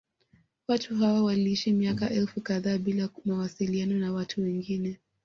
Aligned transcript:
Watu 0.67 0.95
hao 0.95 1.23
waliishi 1.23 1.71
miaka 1.73 2.09
elfu 2.09 2.41
kadhaa 2.41 2.77
bila 2.77 3.09
mawasiliano 3.25 3.95
na 3.99 4.11
watu 4.13 4.41
wengine 4.41 4.99